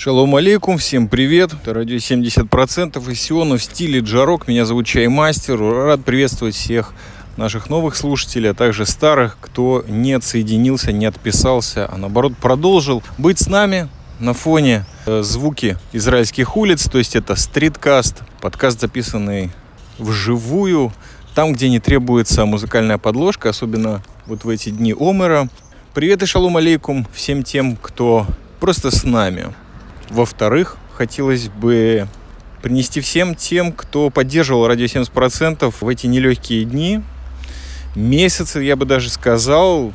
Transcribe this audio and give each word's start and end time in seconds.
Шалом 0.00 0.34
алейкум, 0.34 0.78
всем 0.78 1.08
привет, 1.08 1.52
это 1.52 1.74
радио 1.74 1.96
70% 1.96 3.10
и 3.10 3.14
Сиону 3.14 3.58
в 3.58 3.62
стиле 3.62 4.00
джарок, 4.00 4.48
меня 4.48 4.64
зовут 4.64 4.86
Чаймастер, 4.86 5.60
рад 5.60 6.02
приветствовать 6.02 6.54
всех 6.54 6.94
наших 7.36 7.68
новых 7.68 7.96
слушателей, 7.96 8.50
а 8.50 8.54
также 8.54 8.86
старых, 8.86 9.36
кто 9.42 9.84
не 9.86 10.14
отсоединился, 10.14 10.90
не 10.92 11.04
отписался, 11.04 11.86
а 11.92 11.98
наоборот 11.98 12.34
продолжил 12.38 13.02
быть 13.18 13.38
с 13.40 13.46
нами 13.46 13.88
на 14.20 14.32
фоне 14.32 14.86
э, 15.04 15.20
звуки 15.22 15.76
израильских 15.92 16.56
улиц, 16.56 16.88
то 16.88 16.96
есть 16.96 17.14
это 17.14 17.36
стриткаст, 17.36 18.22
подкаст, 18.40 18.80
записанный 18.80 19.50
вживую, 19.98 20.94
там, 21.34 21.52
где 21.52 21.68
не 21.68 21.78
требуется 21.78 22.46
музыкальная 22.46 22.96
подложка, 22.96 23.50
особенно 23.50 24.02
вот 24.26 24.44
в 24.44 24.48
эти 24.48 24.70
дни 24.70 24.94
Омера. 24.98 25.48
Привет 25.94 26.22
и 26.22 26.26
шалом 26.26 26.56
алейкум 26.56 27.06
всем 27.12 27.42
тем, 27.42 27.76
кто 27.76 28.26
просто 28.60 28.90
с 28.90 29.04
нами. 29.04 29.52
Во-вторых, 30.08 30.76
хотелось 30.94 31.48
бы 31.48 32.06
принести 32.62 33.00
всем 33.00 33.34
тем, 33.34 33.72
кто 33.72 34.10
поддерживал 34.10 34.66
радио 34.66 34.84
70% 34.84 35.72
в 35.80 35.88
эти 35.88 36.06
нелегкие 36.06 36.64
дни, 36.64 37.02
месяцы, 37.94 38.60
я 38.60 38.76
бы 38.76 38.84
даже 38.84 39.08
сказал, 39.10 39.92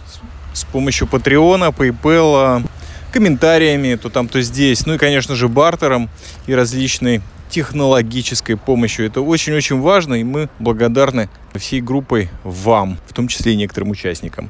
с 0.53 0.63
помощью 0.65 1.07
Патреона, 1.07 1.65
PayPal, 1.65 2.67
комментариями, 3.11 3.95
то 3.95 4.09
там, 4.09 4.27
то 4.27 4.41
здесь, 4.41 4.85
ну 4.85 4.95
и, 4.95 4.97
конечно 4.97 5.35
же, 5.35 5.47
бартером 5.47 6.09
и 6.47 6.53
различной 6.53 7.21
технологической 7.49 8.57
помощью. 8.57 9.05
Это 9.05 9.21
очень-очень 9.21 9.79
важно, 9.79 10.15
и 10.15 10.23
мы 10.23 10.49
благодарны 10.59 11.29
всей 11.55 11.79
группой 11.79 12.29
вам, 12.43 12.97
в 13.07 13.13
том 13.13 13.27
числе 13.27 13.53
и 13.53 13.55
некоторым 13.55 13.91
участникам 13.91 14.49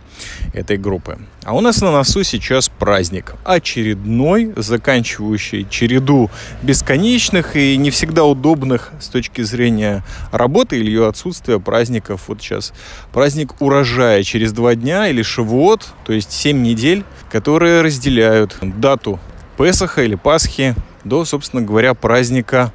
этой 0.53 0.77
группы. 0.77 1.19
А 1.43 1.55
у 1.55 1.61
нас 1.61 1.81
на 1.81 1.91
носу 1.91 2.23
сейчас 2.23 2.69
праздник. 2.69 3.35
Очередной, 3.43 4.53
заканчивающий 4.55 5.67
череду 5.69 6.31
бесконечных 6.63 7.55
и 7.55 7.77
не 7.77 7.91
всегда 7.91 8.23
удобных 8.23 8.91
с 8.99 9.09
точки 9.09 9.41
зрения 9.41 10.03
работы 10.31 10.79
или 10.79 10.87
ее 10.87 11.07
отсутствия 11.07 11.59
праздников. 11.59 12.23
Вот 12.27 12.41
сейчас 12.41 12.73
праздник 13.13 13.61
урожая 13.61 14.23
через 14.23 14.51
два 14.51 14.73
дня 14.73 15.07
или 15.07 15.21
Шивот, 15.21 15.93
то 16.05 16.13
есть 16.13 16.31
семь 16.31 16.63
недель, 16.63 17.03
которые 17.31 17.81
разделяют 17.81 18.57
дату 18.61 19.19
Песаха 19.57 20.03
или 20.03 20.15
Пасхи 20.15 20.75
до, 21.03 21.23
собственно 21.23 21.61
говоря, 21.61 21.93
праздника 21.93 22.73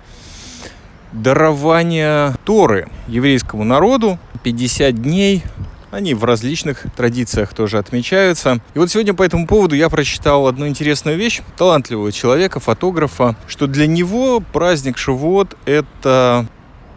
дарования 1.12 2.36
Торы 2.44 2.88
еврейскому 3.06 3.64
народу. 3.64 4.18
50 4.42 4.94
дней 4.94 5.44
они 5.90 6.14
в 6.14 6.24
различных 6.24 6.86
традициях 6.96 7.52
тоже 7.52 7.78
отмечаются. 7.78 8.60
И 8.74 8.78
вот 8.78 8.90
сегодня 8.90 9.12
по 9.12 9.22
этому 9.22 9.46
поводу 9.46 9.74
я 9.74 9.88
прочитал 9.88 10.46
одну 10.46 10.66
интересную 10.68 11.16
вещь 11.16 11.42
талантливого 11.56 12.12
человека, 12.12 12.60
фотографа, 12.60 13.36
что 13.48 13.66
для 13.66 13.86
него 13.86 14.40
праздник 14.40 14.98
Шивот– 14.98 15.56
это 15.64 16.46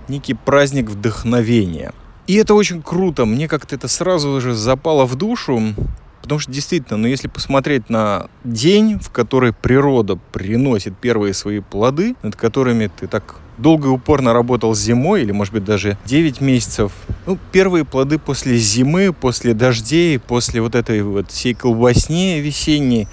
некий 0.07 0.33
праздник 0.33 0.89
вдохновения. 0.89 1.93
И 2.27 2.35
это 2.35 2.53
очень 2.53 2.81
круто. 2.81 3.25
Мне 3.25 3.47
как-то 3.47 3.75
это 3.75 3.87
сразу 3.87 4.39
же 4.39 4.53
запало 4.53 5.05
в 5.05 5.15
душу. 5.15 5.73
Потому 6.21 6.39
что 6.39 6.53
действительно, 6.53 6.97
ну 6.97 7.07
если 7.07 7.27
посмотреть 7.27 7.89
на 7.89 8.27
день, 8.45 8.97
в 8.97 9.09
который 9.09 9.51
природа 9.51 10.17
приносит 10.31 10.97
первые 10.97 11.33
свои 11.33 11.59
плоды, 11.59 12.15
над 12.23 12.37
которыми 12.37 12.87
ты 12.87 13.07
так 13.07 13.35
долго 13.57 13.87
и 13.87 13.91
упорно 13.91 14.33
работал 14.33 14.75
зимой, 14.75 15.23
или, 15.23 15.31
может 15.31 15.53
быть, 15.53 15.63
даже 15.63 15.97
9 16.05 16.41
месяцев. 16.41 16.91
Ну, 17.25 17.37
первые 17.51 17.85
плоды 17.85 18.19
после 18.19 18.57
зимы, 18.57 19.13
после 19.13 19.53
дождей, 19.53 20.19
после 20.19 20.61
вот 20.61 20.75
этой 20.75 21.01
вот 21.01 21.31
всей 21.31 21.53
колбасни 21.53 22.39
весенней. 22.39 23.07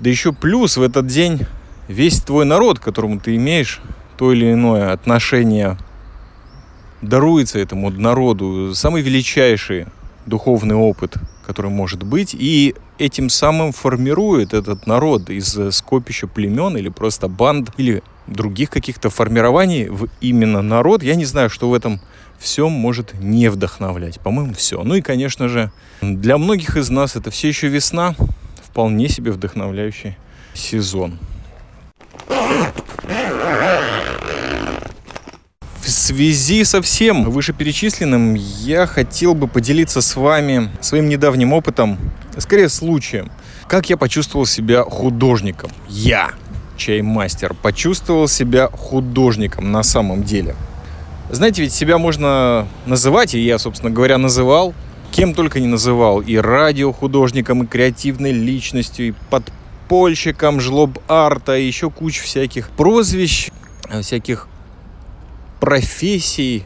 Да 0.00 0.10
еще 0.10 0.32
плюс 0.32 0.76
в 0.76 0.82
этот 0.82 1.06
день 1.06 1.40
весь 1.88 2.20
твой 2.20 2.44
народ, 2.44 2.78
к 2.78 2.82
которому 2.82 3.20
ты 3.20 3.36
имеешь 3.36 3.80
то 4.16 4.32
или 4.32 4.52
иное 4.52 4.92
отношение, 4.92 5.76
даруется 7.02 7.58
этому 7.58 7.90
народу 7.90 8.74
самый 8.74 9.02
величайший 9.02 9.86
духовный 10.26 10.74
опыт– 10.74 11.14
который 11.44 11.70
может 11.70 12.02
быть, 12.02 12.34
и 12.34 12.74
этим 12.98 13.28
самым 13.28 13.72
формирует 13.72 14.54
этот 14.54 14.86
народ 14.86 15.30
из 15.30 15.58
скопища 15.74 16.26
племен 16.26 16.76
или 16.76 16.88
просто 16.88 17.28
банд 17.28 17.70
или 17.76 18.02
других 18.26 18.70
каких-то 18.70 19.10
формирований 19.10 19.88
в 19.88 20.08
именно 20.20 20.62
народ. 20.62 21.02
Я 21.02 21.14
не 21.14 21.24
знаю, 21.24 21.50
что 21.50 21.68
в 21.68 21.74
этом 21.74 22.00
всем 22.38 22.72
может 22.72 23.14
не 23.20 23.48
вдохновлять. 23.48 24.20
По-моему, 24.20 24.54
все. 24.54 24.82
Ну 24.82 24.94
и, 24.94 25.00
конечно 25.00 25.48
же, 25.48 25.70
для 26.00 26.38
многих 26.38 26.76
из 26.76 26.90
нас 26.90 27.16
это 27.16 27.30
все 27.30 27.48
еще 27.48 27.68
весна, 27.68 28.14
вполне 28.62 29.08
себе 29.08 29.32
вдохновляющий 29.32 30.16
сезон. 30.52 31.18
В 35.80 35.90
связи 35.90 36.64
со 36.64 36.80
всем 36.80 37.30
вышеперечисленным 37.30 38.34
я 38.34 38.86
хотел 38.86 39.34
бы 39.34 39.48
поделиться 39.48 40.00
с 40.00 40.16
вами 40.16 40.70
своим 40.80 41.08
недавним 41.08 41.52
опытом, 41.52 41.98
скорее 42.38 42.70
случаем, 42.70 43.30
как 43.68 43.90
я 43.90 43.96
почувствовал 43.96 44.46
себя 44.46 44.82
художником. 44.82 45.70
Я, 45.88 46.30
чаймастер, 46.76 47.54
почувствовал 47.54 48.28
себя 48.28 48.68
художником 48.68 49.72
на 49.72 49.82
самом 49.82 50.22
деле. 50.22 50.54
Знаете, 51.30 51.62
ведь 51.62 51.72
себя 51.72 51.98
можно 51.98 52.68
называть, 52.86 53.34
и 53.34 53.40
я, 53.40 53.58
собственно 53.58 53.90
говоря, 53.90 54.18
называл, 54.18 54.74
кем 55.10 55.34
только 55.34 55.60
не 55.60 55.66
называл, 55.66 56.20
и 56.20 56.36
радиохудожником, 56.36 57.64
и 57.64 57.66
креативной 57.66 58.32
личностью, 58.32 59.08
и 59.08 59.14
подпольщиком, 59.30 60.60
жлоб-арта, 60.60 61.56
и 61.56 61.66
еще 61.66 61.90
куча 61.90 62.22
всяких 62.22 62.68
прозвищ, 62.70 63.50
всяких 64.02 64.48
профессий, 65.60 66.64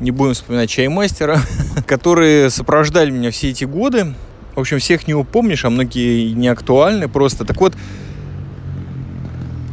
не 0.00 0.10
будем 0.10 0.34
вспоминать 0.34 0.70
чаймастера, 0.70 1.40
которые 1.86 2.50
сопровождали 2.50 3.10
меня 3.10 3.30
все 3.30 3.50
эти 3.50 3.64
годы. 3.64 4.14
В 4.54 4.60
общем, 4.60 4.78
всех 4.78 5.06
не 5.06 5.14
упомнишь, 5.14 5.64
а 5.64 5.70
многие 5.70 6.32
не 6.32 6.48
актуальны 6.48 7.08
просто. 7.08 7.44
Так 7.44 7.60
вот, 7.60 7.74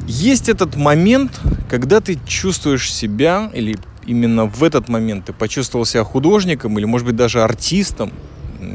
есть 0.09 0.49
этот 0.49 0.75
момент, 0.75 1.39
когда 1.69 2.01
ты 2.01 2.17
чувствуешь 2.25 2.91
себя, 2.91 3.51
или 3.53 3.77
именно 4.07 4.45
в 4.45 4.63
этот 4.63 4.89
момент 4.89 5.25
ты 5.25 5.33
почувствовал 5.33 5.85
себя 5.85 6.03
художником, 6.03 6.79
или, 6.79 6.85
может 6.85 7.05
быть, 7.05 7.15
даже 7.15 7.43
артистом, 7.43 8.11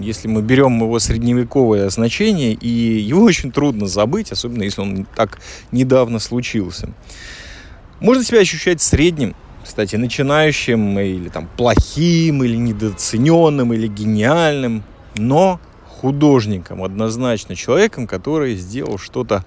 если 0.00 0.28
мы 0.28 0.42
берем 0.42 0.80
его 0.80 0.96
средневековое 1.00 1.90
значение, 1.90 2.52
и 2.52 2.68
его 2.68 3.22
очень 3.24 3.50
трудно 3.50 3.86
забыть, 3.86 4.30
особенно 4.30 4.62
если 4.62 4.80
он 4.80 5.06
так 5.16 5.40
недавно 5.72 6.20
случился. 6.20 6.90
Можно 7.98 8.22
себя 8.22 8.38
ощущать 8.38 8.80
средним, 8.80 9.34
кстати, 9.64 9.96
начинающим 9.96 11.00
или 11.00 11.30
там 11.30 11.48
плохим, 11.56 12.44
или 12.44 12.56
недооцененным, 12.56 13.72
или 13.72 13.88
гениальным, 13.88 14.84
но 15.16 15.58
художником, 16.04 16.84
однозначно 16.84 17.56
человеком, 17.56 18.06
который 18.06 18.56
сделал 18.56 18.98
что-то 18.98 19.44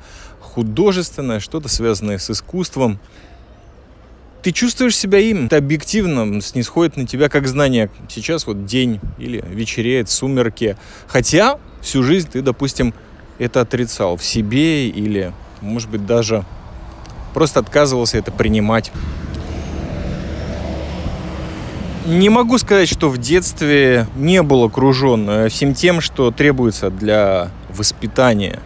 художественное, 0.57 1.39
что-то 1.39 1.69
связанное 1.69 2.17
с 2.17 2.31
искусством. 2.31 2.97
Ты 4.41 4.51
чувствуешь 4.51 4.97
себя 4.97 5.19
им, 5.19 5.45
это 5.45 5.57
объективно 5.57 6.41
снисходит 6.41 6.97
на 6.97 7.05
тебя 7.05 7.29
как 7.29 7.47
знание. 7.47 7.91
Сейчас 8.09 8.47
вот 8.47 8.65
день 8.65 8.99
или 9.19 9.45
вечереет, 9.47 10.09
сумерки. 10.09 10.75
Хотя 11.05 11.59
всю 11.81 12.01
жизнь 12.01 12.29
ты, 12.31 12.41
допустим, 12.41 12.95
это 13.37 13.61
отрицал 13.61 14.17
в 14.17 14.25
себе 14.25 14.87
или, 14.87 15.31
может 15.61 15.91
быть, 15.91 16.07
даже 16.07 16.43
просто 17.35 17.59
отказывался 17.59 18.17
это 18.17 18.31
принимать. 18.31 18.91
Не 22.07 22.29
могу 22.29 22.57
сказать, 22.57 22.89
что 22.89 23.09
в 23.11 23.19
детстве 23.19 24.07
не 24.15 24.41
был 24.41 24.63
окружен 24.63 25.51
всем 25.51 25.75
тем, 25.75 26.01
что 26.01 26.31
требуется 26.31 26.89
для 26.89 27.51
воспитания 27.69 28.59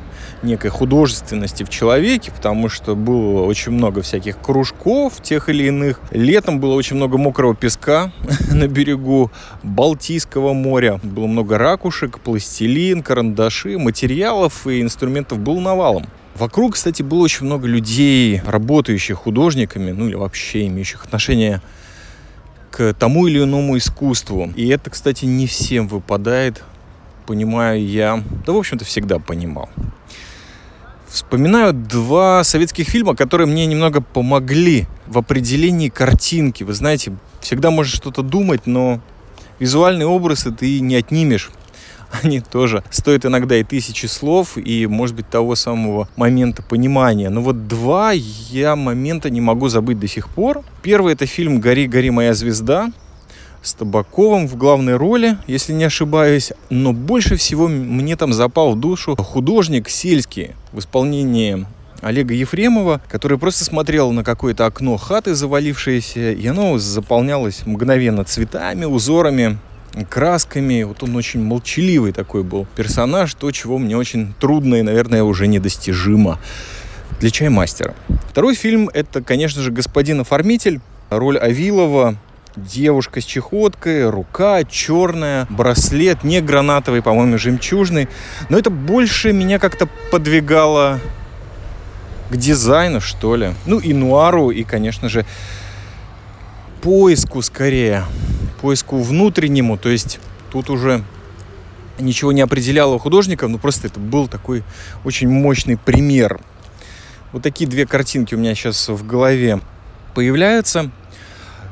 некой 0.43 0.69
художественности 0.69 1.63
в 1.63 1.69
человеке, 1.69 2.31
потому 2.31 2.69
что 2.69 2.95
было 2.95 3.43
очень 3.43 3.71
много 3.71 4.01
всяких 4.01 4.39
кружков 4.39 5.21
тех 5.21 5.49
или 5.49 5.65
иных. 5.65 5.99
Летом 6.11 6.59
было 6.59 6.73
очень 6.73 6.95
много 6.95 7.17
мокрого 7.17 7.55
песка 7.55 8.11
на 8.51 8.67
берегу 8.67 9.31
Балтийского 9.63 10.53
моря. 10.53 10.99
Было 11.03 11.27
много 11.27 11.57
ракушек, 11.57 12.19
пластилин, 12.19 13.03
карандаши, 13.03 13.77
материалов 13.77 14.67
и 14.67 14.81
инструментов 14.81 15.39
был 15.39 15.59
навалом. 15.59 16.07
Вокруг, 16.35 16.75
кстати, 16.75 17.01
было 17.03 17.19
очень 17.19 17.45
много 17.45 17.67
людей, 17.67 18.41
работающих 18.45 19.17
художниками, 19.17 19.91
ну 19.91 20.07
или 20.07 20.15
вообще 20.15 20.67
имеющих 20.67 21.03
отношение 21.05 21.61
к 22.71 22.93
тому 22.93 23.27
или 23.27 23.43
иному 23.43 23.77
искусству. 23.77 24.51
И 24.55 24.67
это, 24.69 24.89
кстати, 24.89 25.25
не 25.25 25.45
всем 25.45 25.87
выпадает, 25.87 26.63
понимаю 27.27 27.85
я. 27.85 28.23
Да, 28.45 28.53
в 28.53 28.57
общем-то, 28.57 28.85
всегда 28.85 29.19
понимал. 29.19 29.69
Вспоминаю 31.11 31.73
два 31.73 32.41
советских 32.43 32.87
фильма, 32.87 33.15
которые 33.15 33.45
мне 33.45 33.65
немного 33.65 34.01
помогли 34.01 34.87
в 35.07 35.17
определении 35.17 35.89
картинки. 35.89 36.63
Вы 36.63 36.73
знаете, 36.73 37.13
всегда 37.41 37.69
можешь 37.69 37.93
что-то 37.93 38.21
думать, 38.21 38.65
но 38.65 39.01
визуальный 39.59 40.05
образ 40.05 40.47
ты 40.57 40.79
не 40.79 40.95
отнимешь 40.95 41.51
они 42.23 42.39
тоже 42.39 42.83
стоят 42.89 43.25
иногда 43.25 43.57
и 43.57 43.63
тысячи 43.63 44.05
слов, 44.05 44.57
и, 44.57 44.87
может 44.87 45.15
быть, 45.15 45.29
того 45.29 45.55
самого 45.55 46.07
момента 46.15 46.63
понимания. 46.63 47.29
Но 47.29 47.41
вот 47.41 47.67
два 47.67 48.11
я 48.11 48.75
момента 48.75 49.29
не 49.29 49.41
могу 49.41 49.69
забыть 49.69 49.99
до 49.99 50.07
сих 50.07 50.29
пор. 50.29 50.63
Первый— 50.81 51.13
это 51.15 51.25
фильм 51.25 51.59
«Гори, 51.59 51.87
гори, 51.87 52.09
моя 52.09 52.33
звезда», 52.33 52.91
с 53.61 53.73
Табаковым 53.73 54.47
в 54.47 54.55
главной 54.55 54.95
роли, 54.95 55.37
если 55.47 55.73
не 55.73 55.83
ошибаюсь. 55.83 56.51
Но 56.69 56.93
больше 56.93 57.35
всего 57.35 57.67
мне 57.67 58.15
там 58.15 58.33
запал 58.33 58.73
в 58.73 58.79
душу 58.79 59.15
художник 59.15 59.89
сельский 59.89 60.51
в 60.71 60.79
исполнении 60.79 61.65
Олега 62.01 62.33
Ефремова, 62.33 63.01
который 63.07 63.37
просто 63.37 63.63
смотрел 63.63 64.11
на 64.11 64.23
какое-то 64.23 64.65
окно 64.65 64.97
хаты 64.97 65.35
завалившееся, 65.35 66.31
и 66.31 66.47
оно 66.47 66.77
заполнялось 66.79 67.65
мгновенно 67.65 68.23
цветами, 68.23 68.85
узорами, 68.85 69.59
красками. 70.09 70.83
Вот 70.83 71.03
он 71.03 71.15
очень 71.15 71.43
молчаливый 71.43 72.11
такой 72.11 72.43
был 72.43 72.65
персонаж, 72.75 73.33
то, 73.35 73.51
чего 73.51 73.77
мне 73.77 73.95
очень 73.95 74.33
трудно 74.39 74.75
и, 74.75 74.81
наверное, 74.81 75.23
уже 75.23 75.47
недостижимо 75.47 76.39
для 77.19 77.29
чаймастера. 77.29 77.93
Второй 78.29 78.55
фильм— 78.55 78.89
это, 78.93 79.21
конечно 79.21 79.61
же, 79.61 79.71
«Господин 79.71 80.21
оформитель». 80.21 80.81
Роль 81.11 81.37
Авилова, 81.37 82.15
девушка 82.55 83.21
с 83.21 83.23
чехоткой, 83.23 84.09
рука 84.09 84.63
черная, 84.63 85.47
браслет, 85.49 86.23
не 86.23 86.41
гранатовый, 86.41 87.01
по-моему, 87.01 87.37
жемчужный. 87.37 88.09
Но 88.49 88.57
это 88.57 88.69
больше 88.69 89.33
меня 89.33 89.59
как-то 89.59 89.87
подвигало 90.11 90.99
к 92.29 92.35
дизайну, 92.35 93.01
что 93.01 93.35
ли. 93.35 93.53
Ну 93.65 93.79
и 93.79 93.93
нуару, 93.93 94.51
и, 94.51 94.63
конечно 94.63 95.09
же, 95.09 95.25
поиску 96.81 97.41
скорее. 97.41 98.05
Поиску 98.61 98.97
внутреннему. 98.99 99.77
То 99.77 99.89
есть 99.89 100.19
тут 100.51 100.69
уже 100.69 101.03
ничего 101.99 102.31
не 102.31 102.41
определяло 102.41 102.99
художников, 102.99 103.49
но 103.49 103.57
просто 103.57 103.87
это 103.87 103.99
был 103.99 104.27
такой 104.27 104.63
очень 105.03 105.29
мощный 105.29 105.77
пример. 105.77 106.39
Вот 107.31 107.43
такие 107.43 107.69
две 107.69 107.85
картинки 107.85 108.35
у 108.35 108.37
меня 108.37 108.55
сейчас 108.55 108.89
в 108.89 109.05
голове 109.05 109.61
появляются. 110.13 110.91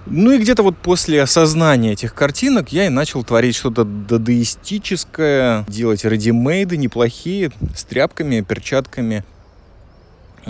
Ну 0.05 0.31
и 0.31 0.39
где-то 0.39 0.63
вот 0.63 0.77
после 0.77 1.21
осознания 1.21 1.93
этих 1.93 2.13
картинок 2.13 2.71
я 2.71 2.87
и 2.87 2.89
начал 2.89 3.23
творить 3.23 3.55
что-то 3.55 3.83
дадоистическое, 3.83 5.65
делать 5.67 6.03
редимейды 6.03 6.77
неплохие, 6.77 7.51
с 7.75 7.83
тряпками, 7.83 8.41
перчатками, 8.41 9.23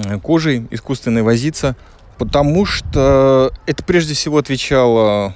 Э, 0.06 0.20
кожей 0.20 0.68
искусственной 0.72 1.24
возиться, 1.24 1.76
потому 2.18 2.66
что 2.66 3.52
это 3.66 3.84
прежде 3.84 4.14
всего 4.14 4.38
отвечало 4.38 5.36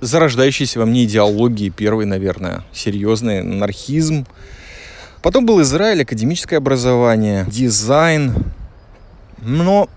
зарождающейся 0.00 0.78
во 0.78 0.86
мне 0.86 1.04
идеологии 1.04 1.70
первой, 1.70 2.06
наверное, 2.06 2.64
серьезный 2.72 3.40
анархизм. 3.40 4.26
Потом 5.22 5.44
был 5.44 5.60
Израиль, 5.62 6.02
академическое 6.02 6.58
образование, 6.58 7.46
дизайн. 7.50 8.34
Но 9.42 9.88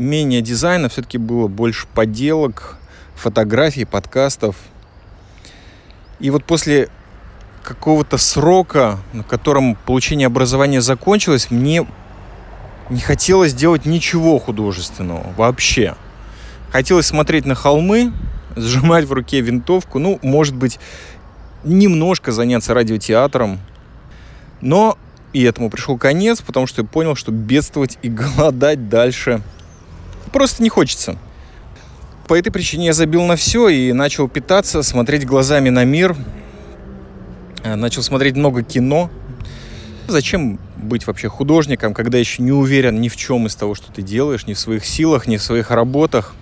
менее 0.00 0.40
дизайна 0.40 0.88
все-таки 0.88 1.18
было 1.18 1.46
больше 1.46 1.86
поделок, 1.94 2.76
фотографий, 3.14 3.84
подкастов. 3.84 4.56
И 6.18 6.30
вот 6.30 6.44
после 6.44 6.88
какого-то 7.62 8.18
срока, 8.18 8.98
на 9.12 9.22
котором 9.22 9.76
получение 9.76 10.26
образования 10.26 10.80
закончилось, 10.80 11.50
мне 11.50 11.86
не 12.88 13.00
хотелось 13.00 13.54
делать 13.54 13.86
ничего 13.86 14.38
художественного 14.38 15.32
вообще. 15.36 15.94
Хотелось 16.70 17.06
смотреть 17.06 17.46
на 17.46 17.54
холмы, 17.54 18.12
сжимать 18.56 19.04
в 19.04 19.12
руке 19.12 19.40
винтовку, 19.40 19.98
ну, 19.98 20.18
может 20.22 20.54
быть, 20.54 20.78
немножко 21.62 22.32
заняться 22.32 22.74
радиотеатром. 22.74 23.60
Но 24.60 24.98
и 25.32 25.42
этому 25.42 25.70
пришел 25.70 25.96
конец, 25.96 26.40
потому 26.40 26.66
что 26.66 26.82
я 26.82 26.88
понял, 26.88 27.14
что 27.14 27.30
бедствовать 27.30 27.98
и 28.02 28.08
голодать 28.10 28.88
дальше 28.88 29.42
просто 30.32 30.62
не 30.62 30.68
хочется. 30.68 31.16
По 32.26 32.38
этой 32.38 32.50
причине 32.50 32.86
я 32.86 32.92
забил 32.92 33.24
на 33.24 33.36
все 33.36 33.68
и 33.68 33.92
начал 33.92 34.28
питаться, 34.28 34.82
смотреть 34.82 35.26
глазами 35.26 35.68
на 35.68 35.84
мир. 35.84 36.16
Э, 37.64 37.74
начал 37.74 38.02
смотреть 38.02 38.36
много 38.36 38.62
кино. 38.62 39.10
Зачем 40.06 40.58
быть 40.76 41.06
вообще 41.06 41.28
художником, 41.28 41.94
когда 41.94 42.18
еще 42.18 42.42
не 42.42 42.52
уверен 42.52 43.00
ни 43.00 43.08
в 43.08 43.16
чем 43.16 43.46
из 43.46 43.54
того, 43.54 43.74
что 43.74 43.92
ты 43.92 44.02
делаешь, 44.02 44.46
ни 44.46 44.54
в 44.54 44.58
своих 44.58 44.84
силах, 44.84 45.26
ни 45.26 45.36
в 45.36 45.42
своих 45.42 45.70
работах. 45.70 46.34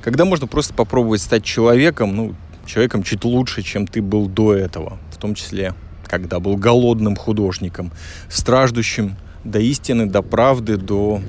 Когда 0.00 0.24
можно 0.24 0.46
просто 0.46 0.74
попробовать 0.74 1.22
стать 1.22 1.44
человеком, 1.44 2.14
ну, 2.14 2.34
человеком 2.66 3.02
чуть 3.02 3.24
лучше, 3.24 3.62
чем 3.62 3.86
ты 3.86 4.02
был 4.02 4.26
до 4.26 4.54
этого, 4.54 4.98
в 5.12 5.16
том 5.18 5.34
числе, 5.34 5.74
когда 6.06 6.40
был 6.40 6.56
голодным 6.56 7.16
художником, 7.16 7.92
страждущим 8.28 9.16
до 9.44 9.58
истины, 9.58 10.06
до 10.06 10.22
правды, 10.22 10.76
до 10.76 11.20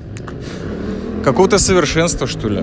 какого-то 1.26 1.58
совершенства, 1.58 2.28
что 2.28 2.48
ли. 2.48 2.62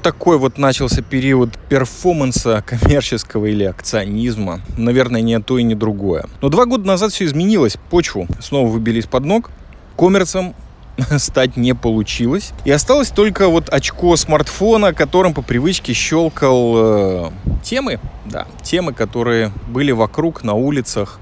такой 0.00 0.38
вот 0.38 0.56
начался 0.56 1.02
период 1.02 1.50
перформанса 1.68 2.64
коммерческого 2.66 3.46
или 3.46 3.64
акционизма. 3.64 4.60
Наверное, 4.78 5.20
не 5.20 5.38
то 5.40 5.58
и 5.58 5.62
не 5.62 5.74
другое. 5.74 6.24
Но 6.40 6.48
два 6.48 6.64
года 6.64 6.86
назад 6.86 7.12
все 7.12 7.26
изменилось. 7.26 7.76
Почву 7.90 8.26
снова 8.40 8.68
выбили 8.68 9.00
из-под 9.00 9.26
ног. 9.26 9.50
Коммерцем 9.98 10.54
стать 11.18 11.56
не 11.56 11.74
получилось. 11.74 12.52
И 12.64 12.70
осталось 12.70 13.08
только 13.08 13.48
вот 13.48 13.68
очко 13.68 14.16
смартфона, 14.16 14.92
которым 14.92 15.34
по 15.34 15.42
привычке 15.42 15.92
щелкал 15.92 16.74
э, 16.76 17.30
темы, 17.62 18.00
да, 18.24 18.46
темы, 18.62 18.92
которые 18.92 19.52
были 19.68 19.92
вокруг, 19.92 20.42
на 20.42 20.54
улицах, 20.54 21.20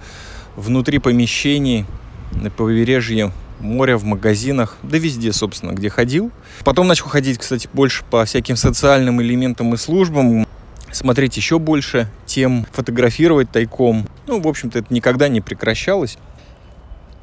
внутри 0.56 0.98
помещений, 0.98 1.84
на 2.32 2.50
побережье 2.50 3.32
моря, 3.60 3.96
в 3.96 4.04
магазинах, 4.04 4.76
да 4.82 4.98
везде, 4.98 5.32
собственно, 5.32 5.72
где 5.72 5.88
ходил. 5.88 6.30
Потом 6.64 6.86
начал 6.86 7.08
ходить, 7.08 7.38
кстати, 7.38 7.68
больше 7.72 8.04
по 8.10 8.24
всяким 8.24 8.56
социальным 8.56 9.20
элементам 9.22 9.72
и 9.74 9.76
службам, 9.76 10.46
смотреть 10.92 11.36
еще 11.36 11.58
больше 11.58 12.08
тем, 12.26 12.66
фотографировать 12.72 13.50
тайком. 13.50 14.06
Ну, 14.26 14.40
в 14.40 14.48
общем-то, 14.48 14.78
это 14.78 14.92
никогда 14.92 15.28
не 15.28 15.40
прекращалось. 15.40 16.18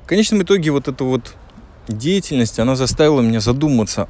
В 0.03 0.07
конечном 0.07 0.41
итоге 0.41 0.71
вот 0.71 0.87
эта 0.87 1.03
вот 1.03 1.35
деятельность, 1.87 2.59
она 2.59 2.75
заставила 2.75 3.21
меня 3.21 3.39
задуматься, 3.39 4.07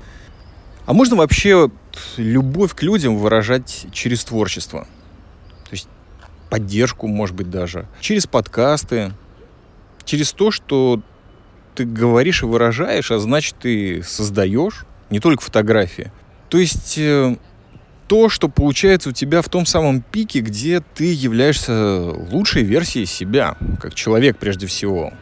а 0.86 0.94
можно 0.94 1.16
вообще 1.16 1.70
любовь 2.18 2.74
к 2.76 2.84
людям 2.84 3.18
выражать 3.18 3.88
через 3.92 4.24
творчество? 4.26 4.88
То 5.64 5.70
есть 5.72 5.88
поддержку, 6.50 7.08
может 7.08 7.36
быть, 7.36 7.50
даже. 7.50 7.88
Через 8.02 8.28
подкасты, 8.28 9.14
через 10.04 10.34
то, 10.34 10.52
что 10.52 11.02
ты 11.76 11.86
говоришь 11.86 12.44
и 12.44 12.46
выражаешь, 12.46 13.12
а 13.12 13.20
значит, 13.20 13.56
ты 13.60 14.04
создаешь 14.04 14.86
не 15.10 15.20
только 15.20 15.44
фотографии. 15.44 16.12
То 16.50 16.58
есть 16.58 16.98
э, 16.98 17.38
то, 18.08 18.30
что 18.30 18.50
получается 18.50 19.10
у 19.10 19.12
тебя 19.12 19.42
в 19.42 19.50
том 19.50 19.66
самом 19.66 20.02
пике, 20.02 20.42
где 20.42 20.82
ты 20.82 21.14
являешься 21.14 22.02
лучшей 22.04 22.64
версией 22.64 23.06
себя, 23.06 23.58
как 23.82 23.96
человек 23.96 24.38
прежде 24.38 24.68
всего. 24.68 25.14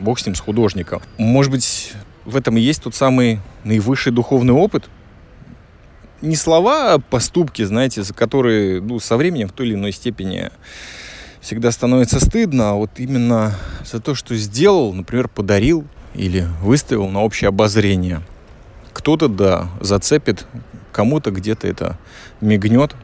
Бог 0.00 0.18
с 0.18 0.26
ним, 0.26 0.34
с 0.34 0.40
художником. 0.40 1.02
Может 1.18 1.50
быть, 1.50 1.92
в 2.24 2.36
этом 2.36 2.56
и 2.56 2.60
есть 2.60 2.82
тот 2.82 2.94
самый 2.94 3.40
наивысший 3.64 4.12
духовный 4.12 4.52
опыт? 4.52 4.88
Не 6.20 6.36
слова, 6.36 6.94
а 6.94 6.98
поступки, 6.98 7.62
знаете, 7.62 8.02
за 8.02 8.12
которые 8.12 8.80
ну, 8.80 8.98
со 8.98 9.16
временем 9.16 9.48
в 9.48 9.52
той 9.52 9.68
или 9.68 9.74
иной 9.74 9.92
степени 9.92 10.50
всегда 11.40 11.70
становится 11.70 12.18
стыдно, 12.20 12.70
а 12.70 12.74
вот 12.74 12.90
именно 12.96 13.54
за 13.84 14.00
то, 14.00 14.14
что 14.14 14.34
сделал, 14.34 14.92
например, 14.92 15.28
подарил, 15.28 15.86
или 16.14 16.46
выставил 16.60 17.08
на 17.08 17.22
общее 17.22 17.48
обозрение. 17.48 18.22
Кто-то, 18.92 19.28
да, 19.28 19.68
зацепит, 19.80 20.46
кому-то 20.92 21.30
где-то 21.30 21.68
это 21.68 21.96
мигнет. 22.40 22.94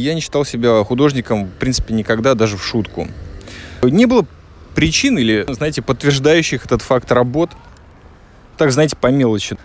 Я 0.00 0.14
не 0.14 0.20
считал 0.20 0.44
себя 0.44 0.82
художником, 0.84 1.46
в 1.46 1.52
принципе, 1.52 1.94
никогда, 1.94 2.34
даже 2.34 2.56
в 2.56 2.64
шутку. 2.64 3.08
Не 3.82 4.06
было 4.06 4.26
причин 4.74 5.18
или, 5.18 5.46
знаете, 5.48 5.82
подтверждающих 5.82 6.64
этот 6.64 6.82
факт 6.82 7.10
работ. 7.12 7.50
Так, 8.56 8.72
знаете, 8.72 8.96
по 8.96 9.08
мелочи. 9.08 9.56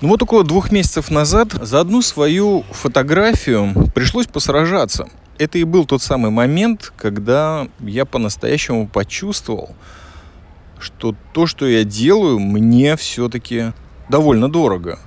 Ну 0.00 0.08
вот 0.08 0.22
около 0.22 0.44
двух 0.44 0.70
месяцев 0.70 1.10
назад 1.10 1.52
за 1.52 1.80
одну 1.80 2.02
свою 2.02 2.64
фотографию 2.72 3.72
пришлось 3.94 4.26
посражаться– 4.26 5.08
это 5.38 5.58
и 5.58 5.64
был 5.64 5.84
тот 5.84 6.02
самый 6.02 6.30
момент, 6.30 6.92
когда 6.96 7.66
я 7.80 8.04
по-настоящему 8.04 8.86
почувствовал, 8.86 9.74
что 10.78 11.14
то, 11.32 11.46
что 11.46 11.66
я 11.66 11.84
делаю, 11.84 12.38
мне 12.38 12.96
все-таки 12.96 13.72
довольно 14.08 14.48
дорого. 14.48 14.98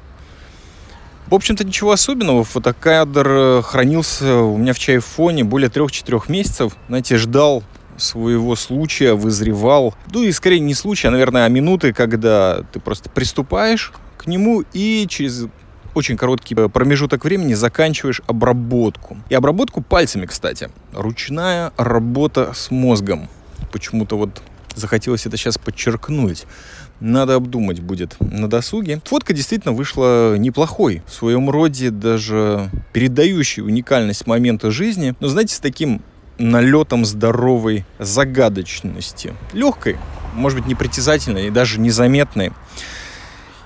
В 1.29 1.36
общем-то, 1.36 1.65
ничего 1.65 1.91
особенного. 1.91 2.46
Фотокадр 2.46 3.27
э, 3.27 3.62
хранился 3.62 4.38
у 4.38 4.57
меня 4.57 4.74
в 4.74 4.79
чайфоне 4.79 5.43
более 5.43 5.69
трех-четырех 5.69 6.29
месяцев. 6.29 6.74
Знаете, 6.88 7.17
ждал 7.17 7.63
своего 7.98 8.55
случая 8.55 9.13
вызревал, 9.13 9.96
ну 10.13 10.24
и 10.24 10.31
скорее 10.31 10.60
не 10.60 10.74
случая, 10.74 11.07
а, 11.07 11.12
наверное, 11.12 11.46
а 11.46 11.50
минуты, 11.50 11.93
когда 11.93 12.62
ты 12.72 12.79
просто 12.79 13.10
приступаешь 13.10 13.91
к 14.17 14.27
нему 14.27 14.63
и 14.72 15.07
через 15.10 15.46
очень 15.93 16.15
короткий 16.15 16.53
промежуток 16.53 17.25
времени 17.25 17.55
заканчиваешь 17.55 18.22
обработку. 18.27 19.17
И 19.29 19.34
обработку 19.34 19.81
пальцами, 19.81 20.27
кстати. 20.27 20.69
Ручная 20.93 21.74
работа 21.75 22.53
с 22.53 22.69
мозгом. 22.69 23.29
Почему-то 23.72 24.15
вот 24.15 24.41
захотелось 24.75 25.25
это 25.25 25.38
сейчас 25.38 25.57
подчеркнуть. 25.57 26.46
Надо 26.99 27.35
обдумать 27.35 27.79
будет 27.79 28.15
на 28.19 28.49
досуге. 28.49 29.01
Фотка 29.05 29.33
действительно 29.33 29.73
вышла 29.73 30.35
неплохой. 30.37 31.03
В 31.05 31.13
своем 31.13 31.49
роде 31.49 31.91
даже 31.91 32.71
передающей 32.91 33.61
уникальность 33.61 34.25
момента 34.25 34.71
жизни. 34.71 35.13
Но, 35.19 35.27
знаете, 35.27 35.55
с 35.55 35.59
таким 35.59 36.01
налетом 36.39 37.05
здоровой 37.05 37.85
загадочности. 37.99 39.33
Легкой, 39.53 39.97
может 40.33 40.59
быть, 40.59 40.67
непритязательной 40.67 41.47
и 41.47 41.51
даже 41.51 41.79
незаметной. 41.79 42.51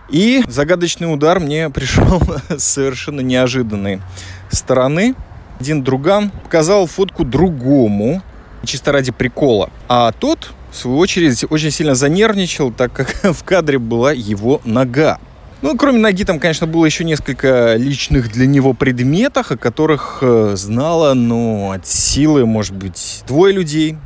И 0.10 0.44
загадочный 0.48 1.12
удар 1.12 1.40
мне 1.40 1.70
пришел 1.74 2.22
с 2.50 2.64
совершенно 2.64 3.22
неожиданной 3.22 4.02
стороны. 4.50 5.16
Один 5.60 5.84
друган 5.84 6.32
показал 6.44 6.88
фотку 6.88 7.24
другому, 7.24 8.22
чисто 8.66 8.92
ради 8.92 9.12
прикола. 9.12 9.70
А 9.88 10.12
тот, 10.12 10.54
в 10.72 10.76
свою 10.76 10.98
очередь, 10.98 11.46
очень 11.50 11.72
сильно 11.72 11.96
занервничал, 11.96 12.72
так 12.72 12.94
как 12.94 13.10
в 13.36 13.44
кадре 13.44 13.78
была 13.80 14.12
его 14.12 14.62
нога. 14.66 15.20
Ну, 15.62 15.78
кроме 15.78 16.00
ноги, 16.00 16.24
там, 16.24 16.40
конечно, 16.40 16.66
было 16.66 16.86
еще 16.86 17.04
несколько 17.04 17.76
личных 17.76 18.32
для 18.32 18.48
него 18.48 18.74
предметов, 18.74 19.52
о 19.52 19.58
которых 19.58 20.20
э, 20.22 20.54
знала, 20.56 21.14
ну, 21.14 21.72
от 21.72 21.86
силы, 21.86 22.48
может 22.48 22.74
быть, 22.74 23.24
двое 23.28 23.54
людей 23.54 23.98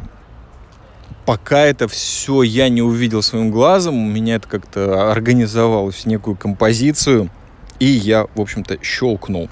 пока 1.25 1.61
это 1.61 1.87
все 1.87 2.43
я 2.43 2.69
не 2.69 2.81
увидел 2.81 3.21
своим 3.21 3.51
глазом, 3.51 3.95
у 3.95 4.09
меня 4.09 4.35
это 4.35 4.47
как-то 4.47 5.11
организовалось 5.11 5.95
в 5.95 6.05
некую 6.05 6.35
композицию, 6.35 7.29
и 7.79 7.85
я, 7.85 8.27
в 8.35 8.41
общем-то, 8.41 8.77
щелкнул. 8.81 9.49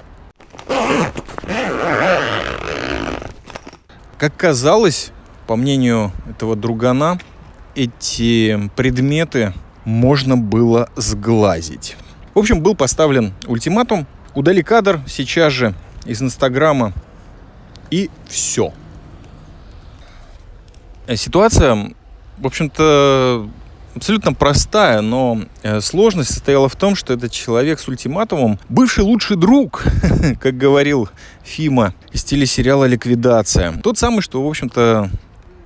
Как 4.18 4.36
казалось, 4.36 5.10
по 5.46 5.56
мнению 5.56 6.12
этого 6.28 6.56
другана, 6.56 7.18
эти 7.74 8.70
предметы 8.76 9.52
можно 9.84 10.36
было 10.36 10.88
сглазить. 10.96 11.96
В 12.34 12.38
общем, 12.38 12.62
был 12.62 12.74
поставлен 12.74 13.32
ультиматум. 13.46 14.06
Удали 14.34 14.62
кадр 14.62 15.00
сейчас 15.06 15.52
же 15.52 15.74
из 16.04 16.22
Инстаграма. 16.22 16.92
И 17.90 18.10
все. 18.28 18.72
Э, 21.06 21.16
ситуация, 21.16 21.94
в 22.38 22.46
общем-то, 22.46 23.48
абсолютно 23.94 24.32
простая, 24.32 25.00
но 25.00 25.42
э, 25.62 25.80
сложность 25.80 26.32
состояла 26.32 26.68
в 26.68 26.76
том, 26.76 26.96
что 26.96 27.12
этот 27.12 27.30
человек 27.30 27.78
с 27.78 27.86
ультиматумом 27.86 28.58
бывший 28.68 29.04
лучший 29.04 29.36
друг, 29.36 29.84
как 30.40 30.56
говорил 30.56 31.08
Фима 31.44 31.94
из 32.12 32.24
телесериала 32.24 32.86
«Ликвидация». 32.86 33.72
Тот 33.82 33.98
самый, 33.98 34.22
что, 34.22 34.42
в 34.42 34.48
общем-то, 34.48 35.10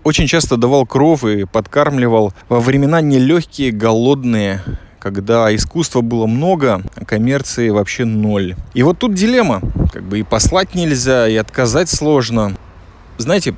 очень 0.08 0.26
часто 0.26 0.56
давал 0.56 0.86
кров 0.86 1.22
и 1.24 1.44
подкармливал 1.44 2.32
во 2.48 2.60
времена 2.60 3.02
нелегкие, 3.02 3.72
голодные, 3.72 4.62
когда 4.98 5.54
искусства 5.54 6.00
было 6.00 6.26
много, 6.26 6.82
а 6.96 7.04
коммерции 7.04 7.68
вообще 7.68 8.06
ноль. 8.06 8.56
И 8.72 8.82
вот 8.82 8.98
тут 8.98 9.12
дилемма. 9.12 9.60
Как 9.92 10.02
бы 10.04 10.18
и 10.18 10.22
послать 10.22 10.74
нельзя, 10.74 11.28
и 11.28 11.36
отказать 11.36 11.90
сложно. 11.90 12.56
Знаете, 13.18 13.54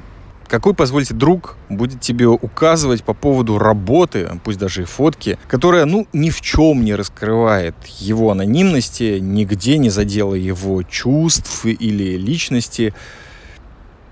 какой, 0.48 0.74
позвольте, 0.74 1.14
друг 1.14 1.56
будет 1.68 2.00
тебе 2.00 2.26
указывать 2.26 3.04
по 3.04 3.14
поводу 3.14 3.56
работы, 3.56 4.28
пусть 4.42 4.58
даже 4.58 4.82
и 4.82 4.86
фотки, 4.86 5.38
которая, 5.46 5.84
ну, 5.84 6.08
ни 6.12 6.30
в 6.30 6.40
чем 6.40 6.84
не 6.84 6.96
раскрывает 6.96 7.76
его 8.00 8.32
анонимности, 8.32 9.18
нигде 9.20 9.78
не 9.78 9.90
задела 9.90 10.34
его 10.34 10.82
чувств 10.82 11.64
или 11.64 12.16
личности. 12.16 12.92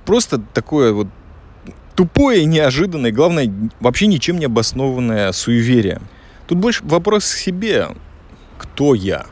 Просто 0.05 0.39
такое 0.39 0.93
вот 0.93 1.09
тупое, 1.99 2.45
неожиданное, 2.45 3.11
главное, 3.11 3.53
вообще 3.81 4.07
ничем 4.07 4.39
не 4.39 4.45
обоснованное 4.45 5.33
суеверие. 5.33 6.01
Тут 6.47 6.59
больше 6.59 6.85
вопрос 6.85 7.25
к 7.25 7.37
себе. 7.37 7.89
Кто 8.57 8.95
я? 8.95 9.27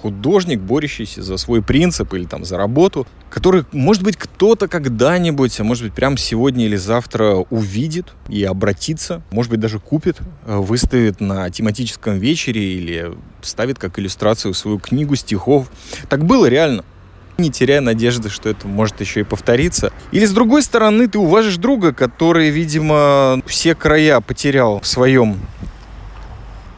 художник, 0.00 0.60
борющийся 0.60 1.22
за 1.22 1.36
свой 1.36 1.62
принцип 1.62 2.14
или 2.14 2.26
там 2.26 2.44
за 2.44 2.56
работу, 2.56 3.08
который, 3.28 3.64
может 3.72 4.04
быть, 4.04 4.16
кто-то 4.16 4.68
когда-нибудь, 4.68 5.58
а 5.58 5.64
может 5.64 5.82
быть, 5.82 5.94
прямо 5.94 6.16
сегодня 6.16 6.66
или 6.66 6.76
завтра 6.76 7.34
увидит 7.50 8.12
и 8.28 8.44
обратится, 8.44 9.22
может 9.32 9.50
быть, 9.50 9.58
даже 9.58 9.80
купит, 9.80 10.18
э, 10.44 10.56
выставит 10.58 11.20
на 11.20 11.50
тематическом 11.50 12.18
вечере 12.18 12.74
или 12.74 13.16
ставит 13.42 13.80
как 13.80 13.98
иллюстрацию 13.98 14.54
свою 14.54 14.78
книгу 14.78 15.16
стихов. 15.16 15.72
Так 16.08 16.24
было 16.24 16.46
реально 16.46 16.84
не 17.38 17.50
теряя 17.50 17.80
надежды, 17.80 18.28
что 18.30 18.48
это 18.48 18.66
может 18.66 19.00
еще 19.00 19.20
и 19.20 19.24
повториться. 19.24 19.92
Или 20.12 20.24
с 20.24 20.32
другой 20.32 20.62
стороны, 20.62 21.08
ты 21.08 21.18
уважишь 21.18 21.56
друга, 21.56 21.92
который, 21.92 22.50
видимо, 22.50 23.42
все 23.46 23.74
края 23.74 24.20
потерял 24.20 24.80
в 24.80 24.86
своем 24.86 25.38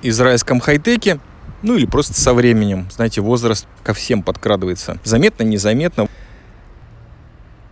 израильском 0.02 0.60
хай-теке, 0.60 1.20
ну 1.62 1.74
или 1.74 1.86
просто 1.86 2.14
со 2.14 2.34
временем, 2.34 2.88
знаете, 2.90 3.20
возраст 3.20 3.66
ко 3.82 3.92
всем 3.92 4.22
подкрадывается. 4.22 4.98
Заметно, 5.04 5.42
незаметно. 5.42 6.08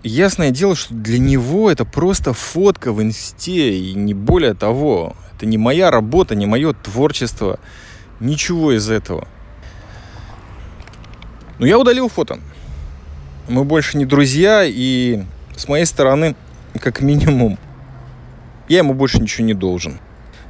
Ясное 0.03 0.51
дело, 0.51 0.77
что 0.77 0.95
для 0.95 1.19
него 1.19 1.71
это 1.71 1.85
просто 1.85 2.33
фотка 2.33 2.93
в 2.93 3.03
инсте, 3.03 3.77
и 3.77 3.95
не 3.95 4.15
более 4.15 4.55
того. 4.55 5.17
Это 5.37 5.47
не 5.47 5.59
моя 5.59 5.91
работа, 5.91 6.35
не 6.35 6.47
мое 6.47 6.73
творчество, 6.73 7.59
ничего 8.21 8.73
из 8.73 8.89
этого. 8.89 9.27
Но 11.59 11.67
я 11.67 11.79
удалил 11.79 12.09
фото. 12.09 12.39
Мы 13.49 13.65
больше 13.65 13.97
не 13.97 14.05
друзья, 14.05 14.65
и 14.65 15.23
с 15.57 15.69
моей 15.69 15.85
стороны, 15.87 16.35
как 16.81 17.01
минимум, 17.01 17.59
я 18.69 18.79
ему 18.79 18.95
больше 18.95 19.19
ничего 19.19 19.47
не 19.47 19.55
должен. 19.55 19.99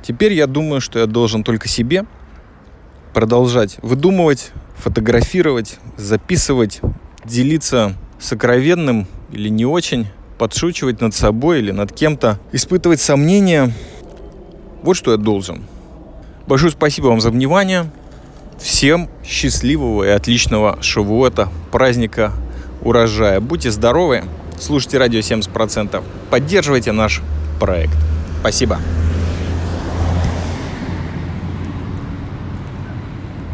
Теперь 0.03 0.33
я 0.33 0.47
думаю, 0.47 0.81
что 0.81 0.99
я 0.99 1.07
должен 1.07 1.45
только 1.45 1.69
себе– 1.69 2.05
продолжать 3.17 3.79
выдумывать, 3.81 4.50
фотографировать, 4.76 5.79
записывать, 5.97 6.83
делиться 7.25 7.95
сокровенным 8.19 9.07
или 9.33 9.49
не 9.49 9.65
очень, 9.65 10.09
подшучивать 10.37 11.00
над 11.00 11.15
собой 11.15 11.61
или 11.61 11.71
над 11.71 11.95
кем-то, 11.95 12.38
испытывать 12.53 13.00
сомнения. 13.00 13.73
Вот 14.83 14.99
что 14.99 15.12
я 15.12 15.17
должен. 15.17 15.65
Большое 16.47 16.71
спасибо 16.71 17.07
вам 17.07 17.23
за 17.23 17.31
внимание. 17.31 17.91
Всем 18.59 19.09
счастливого 19.25 20.05
и 20.05 20.09
отличного 20.09 20.76
шавуота, 20.83 21.49
праздника 21.73 22.35
урожая. 22.87 23.40
Будьте 23.40 23.71
здоровы, 23.71 24.25
слушайте 24.59 24.99
радио 24.99 25.19
70%, 25.21 26.02
поддерживайте 26.31 26.93
наш 26.93 27.21
проект. 27.61 27.97
Спасибо. 28.40 28.78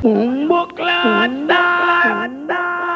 Bukla 0.03 1.29
da 1.47 2.27
da 2.49 2.92